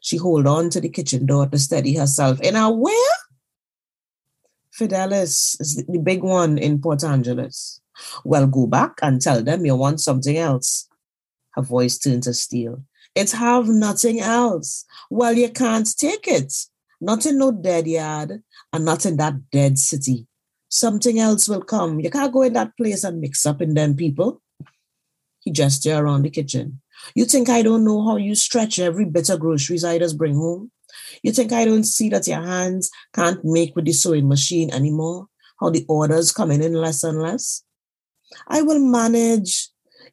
She 0.03 0.17
hold 0.17 0.45
on 0.47 0.69
to 0.71 0.81
the 0.81 0.89
kitchen 0.89 1.25
door 1.25 1.47
to 1.47 1.57
steady 1.57 1.95
herself. 1.95 2.41
In 2.41 2.57
a 2.57 2.69
where? 2.69 3.15
Fidelis 4.77 5.55
is 5.61 5.85
the 5.87 5.97
big 5.97 6.21
one 6.21 6.57
in 6.57 6.81
Port 6.81 7.05
Angeles. 7.05 7.79
Well, 8.25 8.45
go 8.47 8.67
back 8.67 8.99
and 9.01 9.21
tell 9.21 9.41
them 9.41 9.65
you 9.65 9.77
want 9.77 10.01
something 10.01 10.35
else. 10.35 10.89
Her 11.51 11.61
voice 11.61 11.97
turned 11.97 12.23
to 12.23 12.33
steel. 12.33 12.83
It's 13.15 13.31
have 13.31 13.69
nothing 13.69 14.19
else. 14.19 14.83
Well, 15.09 15.37
you 15.37 15.49
can't 15.49 15.87
take 15.97 16.27
it. 16.27 16.51
Not 16.99 17.25
in 17.25 17.37
no 17.37 17.53
dead 17.53 17.87
yard 17.87 18.43
and 18.73 18.83
not 18.83 19.05
in 19.05 19.15
that 19.17 19.49
dead 19.51 19.79
city. 19.79 20.27
Something 20.67 21.17
else 21.17 21.47
will 21.47 21.61
come. 21.61 22.01
You 22.01 22.09
can't 22.09 22.33
go 22.33 22.41
in 22.41 22.53
that 22.53 22.75
place 22.75 23.05
and 23.05 23.21
mix 23.21 23.45
up 23.45 23.61
in 23.61 23.73
them 23.73 23.95
people. 23.95 24.41
He 25.39 25.51
gestured 25.51 25.97
around 25.97 26.23
the 26.23 26.29
kitchen. 26.29 26.81
You 27.15 27.25
think 27.25 27.49
I 27.49 27.61
don't 27.61 27.85
know 27.85 28.03
how 28.05 28.17
you 28.17 28.35
stretch 28.35 28.79
every 28.79 29.05
bit 29.05 29.29
of 29.29 29.39
groceries 29.39 29.83
I 29.83 29.99
just 29.99 30.17
bring 30.17 30.35
home? 30.35 30.71
You 31.21 31.31
think 31.31 31.51
I 31.51 31.65
don't 31.65 31.83
see 31.83 32.09
that 32.09 32.27
your 32.27 32.41
hands 32.41 32.89
can't 33.13 33.43
make 33.43 33.75
with 33.75 33.85
the 33.85 33.93
sewing 33.93 34.27
machine 34.27 34.71
anymore? 34.71 35.27
How 35.59 35.69
the 35.69 35.85
orders 35.87 36.31
coming 36.31 36.61
in 36.61 36.73
less 36.73 37.03
and 37.03 37.21
less? 37.21 37.63
I 38.47 38.61
will 38.61 38.79
manage. 38.79 39.69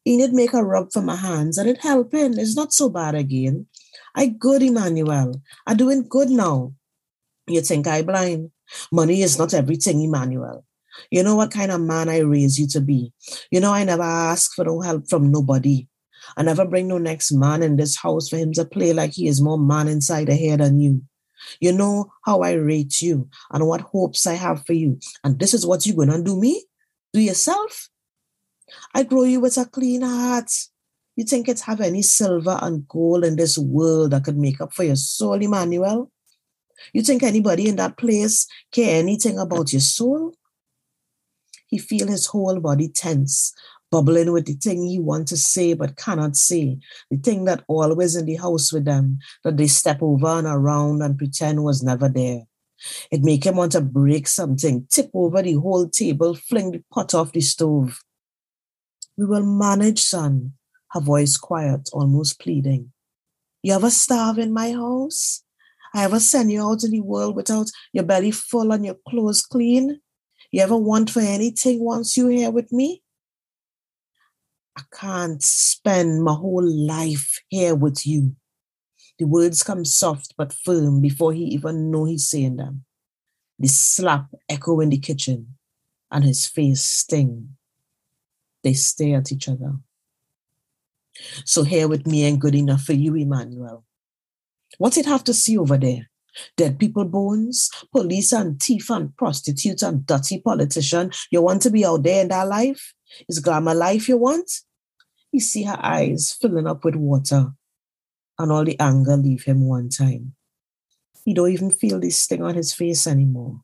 Enid 0.06 0.32
make 0.32 0.54
a 0.54 0.64
rub 0.64 0.92
for 0.92 1.02
my 1.02 1.16
hands 1.16 1.59
and 1.59 1.68
it 1.68 1.82
helping. 1.82 2.38
It's 2.38 2.56
not 2.56 2.73
so 2.73 2.88
bad 2.88 3.14
again. 3.14 3.66
I 4.14 4.26
good, 4.26 4.62
Emmanuel. 4.62 5.42
I 5.66 5.75
doing 5.75 6.06
good 6.09 6.30
now. 6.30 6.75
You 7.47 7.61
think 7.61 7.87
I 7.87 8.02
blind? 8.02 8.50
Money 8.92 9.23
is 9.23 9.38
not 9.38 9.52
everything, 9.52 10.00
Emmanuel. 10.00 10.64
You 11.11 11.23
know 11.23 11.37
what 11.37 11.50
kind 11.50 11.70
of 11.70 11.80
man 11.80 12.09
I 12.09 12.18
raise 12.18 12.59
you 12.59 12.66
to 12.68 12.80
be. 12.80 13.12
You 13.50 13.61
know 13.61 13.73
I 13.73 13.85
never 13.85 14.02
ask 14.02 14.54
for 14.54 14.64
no 14.64 14.80
help 14.80 15.09
from 15.09 15.30
nobody. 15.30 15.87
I 16.37 16.42
never 16.42 16.64
bring 16.64 16.88
no 16.88 16.99
next 16.99 17.32
man 17.32 17.62
in 17.62 17.76
this 17.76 17.96
house 17.96 18.28
for 18.28 18.37
him 18.37 18.52
to 18.54 18.64
play 18.64 18.92
like 18.92 19.12
he 19.12 19.28
is 19.28 19.40
more 19.40 19.58
man 19.58 19.88
inside 19.88 20.28
the 20.28 20.37
head 20.37 20.60
than 20.60 20.80
you. 20.80 21.02
You 21.60 21.72
know 21.72 22.12
how 22.25 22.42
I 22.42 22.52
rate 22.52 23.00
you 23.00 23.28
and 23.50 23.66
what 23.66 23.80
hopes 23.80 24.26
I 24.26 24.34
have 24.34 24.64
for 24.66 24.72
you. 24.72 24.99
And 25.25 25.38
this 25.38 25.54
is 25.54 25.66
what 25.66 25.87
you're 25.87 25.96
going 25.96 26.10
to 26.10 26.22
do 26.22 26.38
me? 26.38 26.64
Do 27.12 27.20
yourself? 27.20 27.88
I 28.94 29.02
grow 29.02 29.25
you 29.25 29.40
with 29.40 29.56
a 29.56 29.64
clean 29.64 30.02
heart. 30.02 30.50
You 31.16 31.25
think 31.25 31.49
it's 31.49 31.62
have 31.62 31.80
any 31.80 32.02
silver 32.02 32.58
and 32.62 32.87
gold 32.87 33.25
in 33.25 33.37
this 33.37 33.58
world 33.58 34.12
that 34.12 34.25
could 34.25 34.38
make 34.38 34.60
up 34.60 34.72
for 34.72 34.84
your 34.84 34.96
soul, 34.96 35.34
Emmanuel? 35.34 36.10
You 36.92 37.02
think 37.02 37.22
anybody 37.22 37.68
in 37.68 37.76
that 37.76 37.99
place 37.99 38.46
care 38.72 38.99
anything 38.99 39.38
about 39.38 39.72
your 39.72 39.80
soul? 39.80 40.34
He 41.66 41.78
feel 41.78 42.08
his 42.08 42.26
whole 42.26 42.58
body 42.60 42.88
tense, 42.88 43.54
bubbling 43.90 44.32
with 44.32 44.47
the 44.47 44.54
thing 44.54 44.82
he 44.85 44.99
want 44.99 45.28
to 45.28 45.37
say 45.37 45.75
but 45.75 45.97
cannot 45.97 46.37
say, 46.37 46.78
the 47.11 47.16
thing 47.16 47.44
that 47.44 47.64
always 47.68 48.16
in 48.16 48.26
the 48.26 48.37
house 48.37 48.73
with 48.73 48.85
them, 48.85 49.18
that 49.44 49.56
they 49.56 49.66
step 49.66 49.99
over 50.02 50.26
and 50.26 50.47
around 50.47 51.02
and 51.02 51.18
pretend 51.18 51.62
was 51.62 51.82
never 51.82 52.09
there. 52.09 52.42
It 53.11 53.23
make 53.23 53.44
him 53.44 53.56
want 53.56 53.73
to 53.73 53.80
break 53.80 54.26
something, 54.26 54.87
tip 54.90 55.11
over 55.12 55.42
the 55.42 55.54
whole 55.54 55.88
table, 55.88 56.35
fling 56.35 56.73
the 56.73 56.82
pot 56.92 57.14
off 57.14 57.32
the 57.32 57.40
stove. 57.40 58.00
We 59.16 59.26
will 59.26 59.44
manage, 59.44 60.00
son, 60.00 60.54
her 60.92 61.00
voice 61.00 61.37
quiet, 61.37 61.90
almost 61.92 62.40
pleading. 62.40 62.92
You 63.62 63.75
ever 63.75 63.90
starve 63.90 64.38
in 64.38 64.52
my 64.52 64.73
house? 64.73 65.42
I 65.92 66.04
ever 66.04 66.20
send 66.20 66.50
you 66.50 66.62
out 66.62 66.85
in 66.85 66.92
the 66.92 67.00
world 67.00 67.37
without 67.37 67.70
your 67.92 68.04
belly 68.04 68.30
full 68.30 68.73
and 68.73 68.87
your 68.87 68.97
clothes 69.09 69.42
clean? 69.42 70.00
You 70.50 70.62
ever 70.62 70.76
want 70.76 71.11
for 71.11 71.20
anything 71.20 71.80
once 71.80 72.16
you're 72.16 72.30
here 72.30 72.50
with 72.50 72.73
me? 72.73 73.02
I 74.80 74.96
can't 74.96 75.42
spend 75.42 76.22
my 76.22 76.32
whole 76.32 76.64
life 76.64 77.38
here 77.49 77.75
with 77.75 78.06
you. 78.06 78.34
The 79.18 79.26
words 79.26 79.62
come 79.62 79.84
soft 79.84 80.34
but 80.38 80.54
firm 80.54 81.02
before 81.02 81.34
he 81.34 81.44
even 81.44 81.90
know 81.90 82.06
he's 82.06 82.30
saying 82.30 82.56
them. 82.56 82.84
The 83.58 83.68
slap 83.68 84.28
echo 84.49 84.80
in 84.80 84.88
the 84.88 84.99
kitchen 84.99 85.56
and 86.10 86.25
his 86.25 86.46
face 86.46 86.82
sting. 86.82 87.56
They 88.64 88.72
stare 88.72 89.18
at 89.18 89.30
each 89.30 89.49
other. 89.49 89.75
So 91.44 91.62
here 91.62 91.87
with 91.87 92.06
me 92.06 92.25
ain't 92.25 92.40
good 92.40 92.54
enough 92.54 92.82
for 92.82 92.94
you, 92.94 93.14
Emmanuel. 93.14 93.84
What's 94.78 94.96
it 94.96 95.04
have 95.04 95.25
to 95.25 95.34
see 95.34 95.58
over 95.58 95.76
there? 95.76 96.08
Dead 96.56 96.78
people 96.78 97.04
bones, 97.04 97.68
police 97.92 98.32
and 98.32 98.58
thief 98.62 98.88
and 98.88 99.14
prostitute 99.18 99.82
and 99.82 100.06
dirty 100.06 100.40
politician. 100.40 101.10
You 101.30 101.42
want 101.42 101.60
to 101.62 101.70
be 101.70 101.84
out 101.84 102.02
there 102.02 102.22
in 102.22 102.28
that 102.28 102.49
life? 102.49 102.94
Is 103.28 103.40
glamour 103.40 103.75
life 103.75 104.08
you 104.08 104.16
want? 104.16 104.50
You 105.32 105.40
see 105.40 105.64
her 105.64 105.78
eyes 105.80 106.37
filling 106.40 106.66
up 106.66 106.84
with 106.84 106.96
water 106.96 107.52
and 108.38 108.50
all 108.50 108.64
the 108.64 108.78
anger 108.80 109.16
leave 109.16 109.44
him 109.44 109.68
one 109.68 109.88
time. 109.88 110.34
He 111.25 111.34
don't 111.34 111.52
even 111.52 111.70
feel 111.70 112.00
this 112.00 112.18
sting 112.18 112.42
on 112.42 112.54
his 112.54 112.72
face 112.72 113.06
anymore 113.06 113.60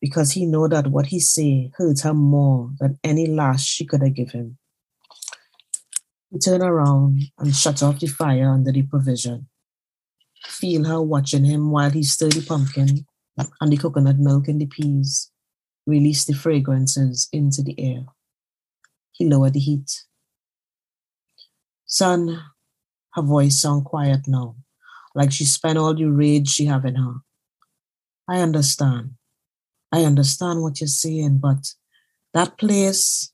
because 0.00 0.32
he 0.32 0.46
know 0.46 0.68
that 0.68 0.88
what 0.88 1.06
he 1.06 1.18
say 1.18 1.70
hurt 1.76 2.00
her 2.00 2.14
more 2.14 2.70
than 2.78 2.98
any 3.02 3.26
lash 3.26 3.64
she 3.64 3.86
could 3.86 4.02
have 4.02 4.14
given 4.14 4.40
him. 4.40 4.58
He 6.30 6.38
turn 6.38 6.62
around 6.62 7.22
and 7.38 7.54
shut 7.54 7.82
off 7.82 8.00
the 8.00 8.06
fire 8.06 8.50
under 8.50 8.70
the 8.72 8.82
provision. 8.82 9.48
Feel 10.44 10.84
her 10.84 11.02
watching 11.02 11.44
him 11.44 11.70
while 11.70 11.90
he 11.90 12.02
stirred 12.02 12.32
the 12.32 12.44
pumpkin 12.46 13.06
and 13.60 13.72
the 13.72 13.76
coconut 13.76 14.18
milk 14.18 14.48
and 14.48 14.60
the 14.60 14.66
peas, 14.66 15.30
release 15.86 16.24
the 16.24 16.34
fragrances 16.34 17.28
into 17.32 17.62
the 17.62 17.74
air. 17.78 18.04
He 19.12 19.28
lowered 19.28 19.54
the 19.54 19.60
heat. 19.60 20.04
Son, 21.86 22.42
her 23.14 23.22
voice 23.22 23.60
sound 23.60 23.84
quiet 23.84 24.26
now, 24.26 24.56
like 25.14 25.32
she 25.32 25.44
spent 25.44 25.78
all 25.78 25.94
the 25.94 26.04
rage 26.04 26.48
she 26.48 26.66
have 26.66 26.84
in 26.84 26.96
her. 26.96 27.14
I 28.28 28.40
understand. 28.40 29.12
I 29.92 30.04
understand 30.04 30.62
what 30.62 30.80
you're 30.80 30.88
saying, 30.88 31.38
but 31.38 31.74
that 32.34 32.58
place, 32.58 33.32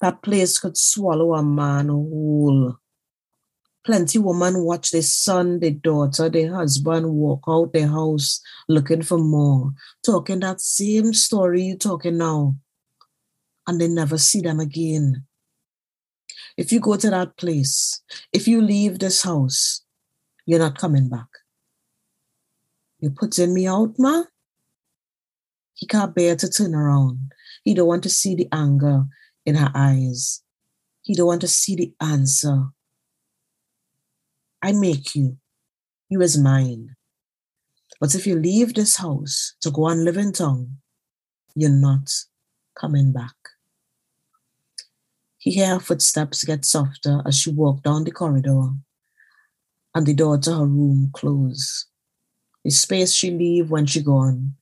that 0.00 0.22
place 0.22 0.58
could 0.58 0.76
swallow 0.76 1.34
a 1.34 1.42
man 1.42 1.88
whole. 1.88 2.76
Plenty 3.84 4.18
woman 4.18 4.64
watch 4.64 4.90
their 4.90 5.02
son, 5.02 5.60
their 5.60 5.70
daughter, 5.70 6.30
their 6.30 6.54
husband 6.54 7.12
walk 7.12 7.42
out 7.46 7.74
their 7.74 7.88
house 7.88 8.40
looking 8.66 9.02
for 9.02 9.18
more, 9.18 9.74
talking 10.04 10.40
that 10.40 10.62
same 10.62 11.12
story 11.12 11.64
you're 11.64 11.76
talking 11.76 12.16
now, 12.16 12.56
and 13.66 13.78
they 13.78 13.88
never 13.88 14.16
see 14.16 14.40
them 14.40 14.58
again. 14.58 15.26
If 16.56 16.70
you 16.70 16.80
go 16.80 16.96
to 16.96 17.10
that 17.10 17.36
place, 17.36 18.00
if 18.32 18.46
you 18.46 18.60
leave 18.60 18.98
this 18.98 19.22
house, 19.22 19.82
you're 20.46 20.60
not 20.60 20.78
coming 20.78 21.08
back. 21.08 21.26
You 23.00 23.10
putting 23.10 23.52
me 23.52 23.66
out, 23.66 23.94
ma? 23.98 24.24
He 25.74 25.86
can't 25.86 26.14
bear 26.14 26.36
to 26.36 26.48
turn 26.48 26.74
around. 26.74 27.32
He 27.64 27.74
don't 27.74 27.88
want 27.88 28.04
to 28.04 28.08
see 28.08 28.34
the 28.34 28.48
anger 28.52 29.04
in 29.44 29.56
her 29.56 29.72
eyes. 29.74 30.42
He 31.02 31.14
don't 31.14 31.26
want 31.26 31.40
to 31.40 31.48
see 31.48 31.74
the 31.74 31.92
answer. 32.00 32.68
I 34.62 34.72
make 34.72 35.14
you. 35.14 35.36
You 36.08 36.22
is 36.22 36.38
mine. 36.38 36.94
But 38.00 38.14
if 38.14 38.26
you 38.26 38.36
leave 38.36 38.74
this 38.74 38.96
house 38.96 39.54
to 39.60 39.70
go 39.70 39.88
and 39.88 40.04
live 40.04 40.16
in 40.16 40.32
town, 40.32 40.78
you're 41.54 41.70
not 41.70 42.10
coming 42.78 43.12
back. 43.12 43.34
He 45.44 45.50
hear 45.50 45.74
her 45.74 45.78
footsteps 45.78 46.42
get 46.42 46.64
softer 46.64 47.20
as 47.26 47.38
she 47.38 47.50
walked 47.50 47.84
down 47.84 48.04
the 48.04 48.10
corridor, 48.10 48.70
and 49.94 50.06
the 50.06 50.14
door 50.14 50.38
to 50.38 50.54
her 50.54 50.64
room 50.64 51.10
close. 51.12 51.84
The 52.64 52.70
space 52.70 53.12
she 53.12 53.30
leave 53.30 53.70
when 53.70 53.84
she 53.84 54.00
gone 54.00 54.54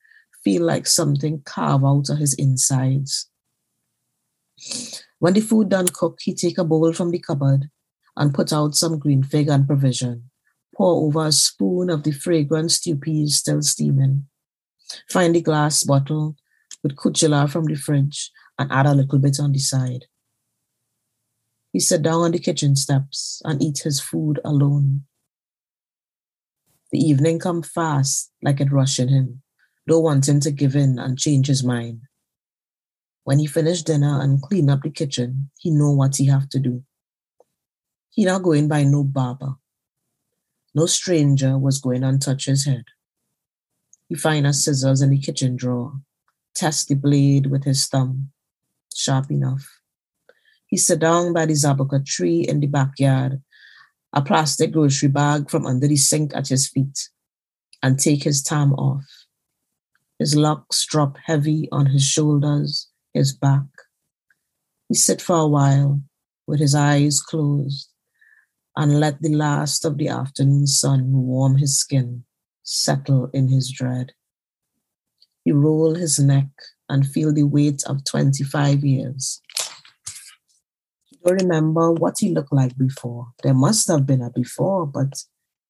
feel 0.42 0.64
like 0.64 0.88
something 0.88 1.40
carved 1.44 1.84
out 1.84 2.08
of 2.08 2.18
his 2.18 2.34
insides. 2.34 3.30
When 5.20 5.34
the 5.34 5.40
food 5.40 5.68
done 5.68 5.86
cook, 5.86 6.18
he 6.20 6.34
take 6.34 6.58
a 6.58 6.64
bowl 6.64 6.92
from 6.92 7.12
the 7.12 7.20
cupboard 7.20 7.70
and 8.16 8.34
put 8.34 8.52
out 8.52 8.74
some 8.74 8.98
green 8.98 9.22
fig 9.22 9.48
and 9.48 9.68
provision. 9.68 10.30
Pour 10.74 11.06
over 11.06 11.26
a 11.26 11.30
spoon 11.30 11.90
of 11.90 12.02
the 12.02 12.10
fragrant 12.10 12.72
stew 12.72 12.96
peas 12.96 13.38
still 13.38 13.62
steaming. 13.62 14.26
Find 15.08 15.36
the 15.36 15.42
glass 15.42 15.84
bottle 15.84 16.34
with 16.82 16.96
kuchela 16.96 17.48
from 17.48 17.66
the 17.66 17.76
fridge 17.76 18.32
and 18.58 18.72
add 18.72 18.86
a 18.86 18.94
little 18.94 19.20
bit 19.20 19.38
on 19.38 19.52
the 19.52 19.60
side. 19.60 20.06
He 21.72 21.80
sat 21.80 22.02
down 22.02 22.20
on 22.20 22.32
the 22.32 22.38
kitchen 22.38 22.76
steps 22.76 23.40
and 23.44 23.62
eat 23.62 23.78
his 23.78 23.98
food 23.98 24.40
alone. 24.44 25.04
The 26.90 26.98
evening 26.98 27.38
come 27.38 27.62
fast, 27.62 28.30
like 28.42 28.60
it 28.60 28.70
rushing 28.70 29.08
him, 29.08 29.42
don't 29.88 30.02
want 30.02 30.28
him 30.28 30.40
to 30.40 30.50
give 30.50 30.76
in 30.76 30.98
and 30.98 31.18
change 31.18 31.46
his 31.46 31.64
mind. 31.64 32.02
When 33.24 33.38
he 33.38 33.46
finish 33.46 33.82
dinner 33.82 34.20
and 34.20 34.42
clean 34.42 34.68
up 34.68 34.82
the 34.82 34.90
kitchen, 34.90 35.50
he 35.58 35.70
know 35.70 35.92
what 35.92 36.16
he 36.16 36.26
have 36.26 36.48
to 36.50 36.58
do. 36.58 36.84
He 38.10 38.26
not 38.26 38.42
going 38.42 38.68
by 38.68 38.84
no 38.84 39.04
barber. 39.04 39.54
No 40.74 40.86
stranger 40.86 41.58
was 41.58 41.80
going 41.80 42.04
and 42.04 42.20
touch 42.20 42.44
his 42.46 42.66
head. 42.66 42.84
He 44.08 44.14
find 44.14 44.46
a 44.46 44.52
scissors 44.52 45.00
in 45.00 45.10
the 45.10 45.18
kitchen 45.18 45.56
drawer, 45.56 45.94
test 46.54 46.88
the 46.88 46.94
blade 46.94 47.46
with 47.46 47.64
his 47.64 47.86
thumb, 47.86 48.32
sharp 48.94 49.30
enough. 49.30 49.81
He 50.72 50.78
sat 50.78 51.00
down 51.00 51.34
by 51.34 51.44
the 51.44 51.52
zaboca 51.52 52.02
tree 52.02 52.46
in 52.48 52.60
the 52.60 52.66
backyard, 52.66 53.42
a 54.14 54.22
plastic 54.22 54.72
grocery 54.72 55.10
bag 55.10 55.50
from 55.50 55.66
under 55.66 55.86
the 55.86 55.98
sink 55.98 56.34
at 56.34 56.48
his 56.48 56.66
feet, 56.66 57.10
and 57.82 57.98
take 57.98 58.22
his 58.22 58.42
tam 58.42 58.72
off. 58.72 59.04
His 60.18 60.34
locks 60.34 60.86
drop 60.86 61.18
heavy 61.26 61.68
on 61.70 61.84
his 61.84 62.04
shoulders, 62.04 62.88
his 63.12 63.34
back. 63.34 63.66
He 64.88 64.94
sit 64.94 65.20
for 65.20 65.36
a 65.36 65.46
while 65.46 66.00
with 66.46 66.58
his 66.58 66.74
eyes 66.74 67.20
closed 67.20 67.90
and 68.74 68.98
let 68.98 69.20
the 69.20 69.34
last 69.34 69.84
of 69.84 69.98
the 69.98 70.08
afternoon 70.08 70.66
sun 70.66 71.12
warm 71.12 71.58
his 71.58 71.78
skin, 71.78 72.24
settle 72.62 73.28
in 73.34 73.48
his 73.48 73.70
dread. 73.70 74.12
He 75.44 75.52
roll 75.52 75.96
his 75.96 76.18
neck 76.18 76.48
and 76.88 77.06
feel 77.06 77.30
the 77.30 77.42
weight 77.42 77.82
of 77.84 78.06
25 78.06 78.82
years 78.82 79.42
remember 81.24 81.92
what 81.92 82.16
he 82.18 82.30
looked 82.30 82.52
like 82.52 82.76
before. 82.76 83.28
There 83.42 83.54
must 83.54 83.88
have 83.88 84.06
been 84.06 84.22
a 84.22 84.30
before, 84.30 84.86
but 84.86 85.24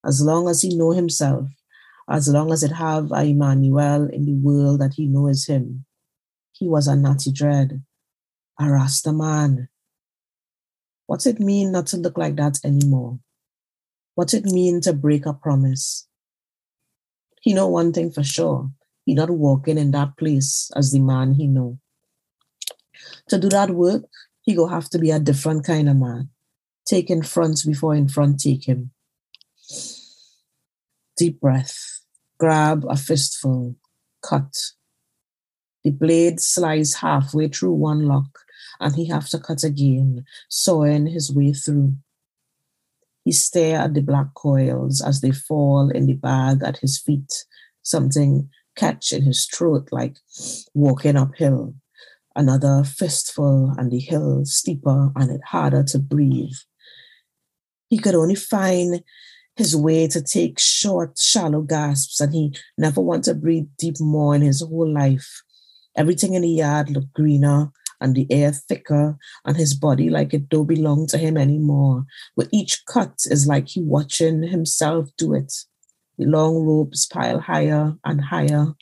as 0.05 0.23
long 0.23 0.49
as 0.49 0.63
he 0.63 0.77
know 0.77 0.93
himself, 0.93 1.49
as 2.09 2.29
long 2.29 2.53
as 2.53 2.63
it 2.63 2.73
have 2.73 3.13
a 3.13 3.25
Emmanuel 3.25 4.09
in 4.09 4.25
the 4.25 4.35
world 4.35 4.81
that 4.81 4.95
he 4.95 5.07
knows 5.07 5.47
him, 5.47 5.85
he 6.53 6.69
was 6.69 6.87
a 6.87 6.97
natty 6.97 7.33
dread, 7.33 7.83
a 8.59 8.71
Rasta 8.71 9.13
man. 9.13 9.69
What's 11.07 11.27
it 11.27 11.41
mean 11.41 11.73
not 11.73 11.87
to 11.89 11.97
look 11.97 12.17
like 12.17 12.37
that 12.37 12.59
anymore? 12.65 13.19
What's 14.15 14.35
it 14.35 14.45
mean 14.45 14.81
to 14.83 14.93
break 14.93 15.27
a 15.27 15.33
promise? 15.33 16.07
He 17.41 17.55
know 17.55 17.69
one 17.69 17.93
thing 17.93 18.11
for 18.11 18.23
sure. 18.23 18.71
He 19.05 19.15
not 19.15 19.31
walking 19.31 19.79
in 19.79 19.91
that 19.93 20.17
place 20.17 20.71
as 20.77 20.93
the 20.93 21.01
man 21.01 21.35
he 21.35 21.47
know. 21.47 21.79
To 23.29 23.39
do 23.39 23.49
that 23.49 23.71
work, 23.71 24.05
he 24.43 24.55
go 24.55 24.67
have 24.67 24.91
to 24.91 24.99
be 24.99 25.11
a 25.11 25.19
different 25.19 25.65
kind 25.65 25.89
of 25.89 25.97
man. 25.97 26.29
Take 26.85 27.11
in 27.11 27.23
front 27.23 27.63
before 27.65 27.95
in 27.95 28.09
front 28.09 28.41
take 28.41 28.67
him. 28.69 28.91
Deep 31.17 31.41
breath. 31.41 32.01
Grab 32.39 32.85
a 32.89 32.97
fistful. 32.97 33.77
Cut. 34.23 34.53
The 35.85 35.91
blade 35.91 36.41
slides 36.41 36.95
halfway 36.95 37.49
through 37.49 37.75
one 37.75 38.07
lock, 38.07 38.39
and 38.81 38.95
he 38.95 39.07
have 39.07 39.29
to 39.31 39.39
cut 39.39 39.65
again, 39.65 40.25
sawing 40.49 41.07
his 41.07 41.33
way 41.33 41.53
through. 41.53 41.95
He 43.25 43.33
stare 43.33 43.81
at 43.81 43.95
the 43.95 44.01
black 44.01 44.35
coils 44.35 45.01
as 45.01 45.21
they 45.21 45.31
fall 45.31 45.91
in 45.91 46.07
the 46.07 46.15
bag 46.15 46.63
at 46.65 46.79
his 46.79 46.99
feet, 46.99 47.45
something 47.83 48.49
catch 48.75 49.13
in 49.13 49.23
his 49.23 49.47
throat 49.47 49.89
like 49.93 50.17
walking 50.75 51.17
uphill 51.17 51.75
another 52.37 52.85
fistful, 52.85 53.75
and 53.79 53.91
the 53.91 53.99
hill 53.99 54.45
steeper 54.45 55.11
and 55.17 55.31
it 55.31 55.41
harder 55.47 55.83
to 55.85 55.99
breathe. 55.99 56.55
He 57.89 57.99
could 57.99 58.15
only 58.15 58.35
find 58.35 59.03
his 59.57 59.77
way 59.77 60.09
to 60.09 60.23
take 60.23 60.59
short, 60.59 61.19
shallow 61.19 61.63
gasps, 61.63 62.21
and 62.21 62.33
he 62.33 62.57
never 62.79 63.01
wanted 63.01 63.25
to 63.25 63.35
breathe 63.35 63.69
deep 63.79 64.01
more 64.01 64.35
in 64.35 64.43
his 64.43 64.63
whole 64.63 64.91
life. 64.91 65.43
Everything 65.97 66.35
in 66.35 66.43
the 66.43 66.49
yard 66.49 66.91
looked 66.91 67.13
greener 67.13 67.71
and 68.01 68.15
the 68.15 68.27
air 68.31 68.53
thicker, 68.53 69.17
and 69.45 69.57
his 69.57 69.75
body 69.75 70.11
like 70.11 70.35
it 70.35 70.49
don't 70.49 70.67
belong 70.67 71.07
to 71.07 71.19
him 71.19 71.37
anymore. 71.37 72.05
With 72.35 72.49
each 72.53 72.83
cut 72.87 73.15
is 73.27 73.47
like 73.47 73.69
he 73.69 73.83
watching 73.83 74.43
himself 74.43 75.09
do 75.17 75.35
it. 75.35 75.53
The 76.19 76.27
long 76.27 76.57
ropes 76.57 77.07
pile 77.07 77.41
higher 77.41 77.95
and 78.05 78.21
higher, 78.21 78.75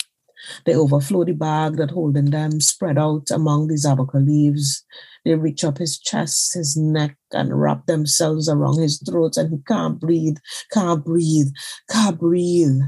they 0.65 0.75
overflow 0.75 1.25
the 1.25 1.33
bag 1.33 1.77
that 1.77 1.91
holding 1.91 2.31
them, 2.31 2.61
spread 2.61 2.99
out 2.99 3.31
among 3.31 3.69
the 3.69 3.75
zaboca 3.75 4.25
leaves. 4.25 4.85
They 5.25 5.35
reach 5.35 5.65
up 5.65 5.79
his 5.79 5.99
chest, 5.99 6.55
his 6.55 6.77
neck, 6.77 7.17
and 7.33 7.61
wrap 7.61 7.87
themselves 7.87 8.49
around 8.49 8.81
his 8.81 8.99
throat, 8.99 9.37
and 9.37 9.51
he 9.51 9.59
can't 9.67 10.01
breathe, 10.01 10.39
can't 10.73 11.05
breathe, 11.05 11.49
can't 11.91 12.19
breathe. 12.19 12.81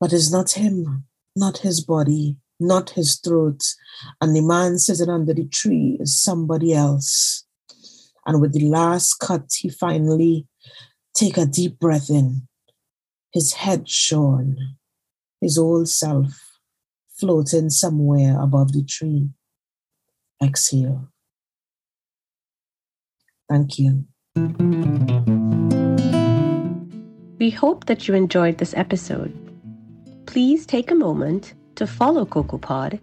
But 0.00 0.12
it's 0.12 0.30
not 0.30 0.52
him, 0.52 1.04
not 1.34 1.58
his 1.58 1.80
body, 1.80 2.36
not 2.60 2.90
his 2.90 3.16
throat. 3.16 3.62
And 4.20 4.34
the 4.34 4.42
man 4.42 4.78
sitting 4.78 5.08
under 5.08 5.34
the 5.34 5.48
tree 5.48 5.96
is 6.00 6.20
somebody 6.20 6.74
else. 6.74 7.44
And 8.26 8.40
with 8.40 8.52
the 8.52 8.68
last 8.68 9.14
cut, 9.14 9.50
he 9.58 9.70
finally 9.70 10.46
take 11.14 11.38
a 11.38 11.46
deep 11.46 11.78
breath 11.78 12.10
in, 12.10 12.46
his 13.32 13.54
head 13.54 13.88
shorn, 13.88 14.77
his 15.40 15.58
old 15.58 15.88
self 15.88 16.58
floating 17.18 17.70
somewhere 17.70 18.40
above 18.40 18.72
the 18.72 18.84
tree. 18.84 19.28
Exhale. 20.42 21.08
Thank 23.48 23.78
you. 23.78 24.04
We 27.38 27.50
hope 27.50 27.86
that 27.86 28.06
you 28.06 28.14
enjoyed 28.14 28.58
this 28.58 28.74
episode. 28.74 29.32
Please 30.26 30.66
take 30.66 30.90
a 30.90 30.94
moment 30.94 31.54
to 31.76 31.86
follow 31.86 32.24
CocoaPod 32.26 33.00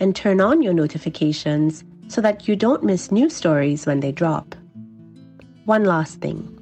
and 0.00 0.14
turn 0.14 0.40
on 0.40 0.62
your 0.62 0.74
notifications 0.74 1.84
so 2.08 2.20
that 2.20 2.48
you 2.48 2.56
don't 2.56 2.82
miss 2.82 3.10
new 3.10 3.30
stories 3.30 3.86
when 3.86 4.00
they 4.00 4.12
drop. 4.12 4.54
One 5.64 5.84
last 5.84 6.20
thing 6.20 6.52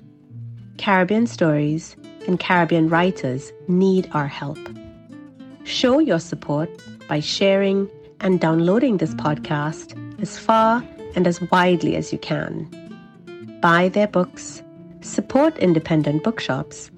Caribbean 0.78 1.26
stories 1.26 1.96
and 2.26 2.38
Caribbean 2.38 2.88
writers 2.88 3.52
need 3.68 4.08
our 4.12 4.26
help. 4.26 4.58
Show 5.64 5.98
your 5.98 6.18
support 6.18 6.68
by 7.08 7.20
sharing 7.20 7.88
and 8.20 8.38
downloading 8.38 8.98
this 8.98 9.14
podcast 9.14 9.98
as 10.20 10.38
far 10.38 10.84
and 11.16 11.26
as 11.26 11.40
widely 11.50 11.96
as 11.96 12.12
you 12.12 12.18
can. 12.18 12.68
Buy 13.62 13.88
their 13.88 14.06
books, 14.06 14.62
support 15.00 15.56
independent 15.58 16.22
bookshops, 16.22 16.90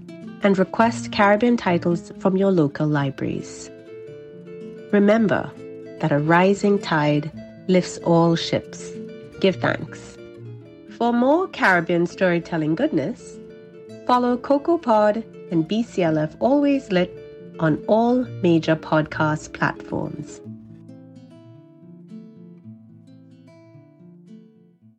and 0.42 0.58
request 0.58 1.12
Caribbean 1.12 1.56
titles 1.56 2.12
from 2.18 2.36
your 2.36 2.50
local 2.50 2.88
libraries. 2.88 3.70
Remember 4.92 5.48
that 6.00 6.10
a 6.10 6.18
rising 6.18 6.78
tide 6.80 7.30
lifts 7.68 7.98
all 7.98 8.34
ships. 8.34 8.90
Give 9.40 9.54
thanks. 9.54 10.16
For 10.96 11.12
more 11.12 11.46
Caribbean 11.48 12.06
storytelling 12.06 12.74
goodness, 12.74 13.38
follow 14.08 14.36
CocoaPod 14.36 15.24
and 15.52 15.68
BCLF 15.68 16.36
Always 16.40 16.90
Lit 16.90 17.25
on 17.58 17.82
all 17.86 18.24
major 18.42 18.76
podcast 18.76 19.52
platforms. 19.52 20.40